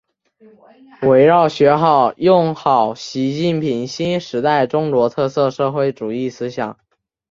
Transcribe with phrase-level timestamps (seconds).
[1.03, 6.79] 围绕学好、用好习近平新时代中国特色社会主义思想